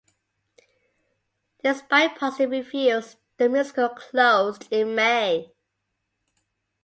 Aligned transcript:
Despite 1.63 2.17
positive 2.17 2.49
reviews, 2.49 3.17
the 3.37 3.47
musical 3.47 3.89
closed 3.89 4.67
in 4.71 4.95
May. 4.95 5.53